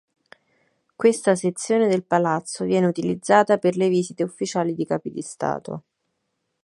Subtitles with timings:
[0.95, 5.83] Questa sezione del palazzo viene utilizzata per le visite ufficiali di capi di Stato.